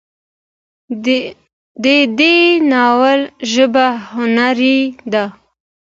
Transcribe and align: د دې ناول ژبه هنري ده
د 1.83 1.85
دې 2.19 2.35
ناول 2.71 3.21
ژبه 3.51 3.85
هنري 4.11 4.79
ده 5.13 5.25